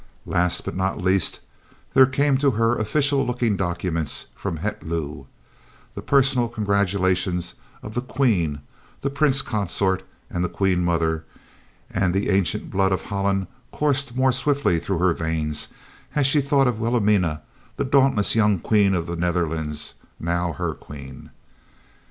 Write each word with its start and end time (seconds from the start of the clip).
Last, 0.25 0.65
but 0.65 0.75
not 0.75 0.99
least, 0.99 1.41
there 1.93 2.07
came 2.07 2.35
to 2.39 2.49
her 2.57 2.75
official 2.75 3.23
looking 3.23 3.55
documents 3.55 4.25
from 4.35 4.57
Het 4.57 4.81
Loo, 4.81 5.27
the 5.93 6.01
personal 6.01 6.47
congratulations 6.47 7.53
of 7.83 7.93
the 7.93 8.01
Queen, 8.01 8.61
the 9.01 9.11
Prince 9.11 9.43
Consort, 9.43 10.01
and 10.27 10.43
the 10.43 10.49
Queen 10.49 10.83
mother 10.83 11.23
and 11.91 12.15
the 12.15 12.31
ancient 12.31 12.71
blood 12.71 12.91
of 12.91 13.03
Holland 13.03 13.45
coursed 13.71 14.15
more 14.15 14.31
swiftly 14.31 14.79
through 14.79 14.97
her 14.97 15.13
veins 15.13 15.67
as 16.15 16.25
she 16.25 16.41
thought 16.41 16.67
of 16.67 16.79
Wilhelmina, 16.79 17.43
the 17.77 17.85
dauntless 17.85 18.33
young 18.35 18.57
Queen 18.57 18.95
of 18.95 19.05
the 19.05 19.15
Netherlands, 19.15 19.93
now 20.19 20.53
her 20.53 20.73
Queen. 20.73 21.29